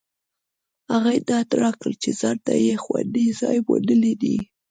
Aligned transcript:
هغې 0.91 1.17
ډاډ 1.27 1.49
راکړ 1.61 1.91
چې 2.03 2.09
ځانته 2.21 2.53
یې 2.65 2.75
خوندي 2.83 3.25
ځای 3.39 3.57
موندلی 3.67 4.13
دی 4.21 4.37